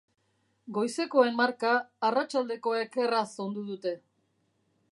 Goizekoen 0.77 1.35
marka 1.41 1.73
arratsaldekoek 2.09 2.99
erraz 3.05 3.25
ondu 3.45 3.67
dute. 3.69 3.93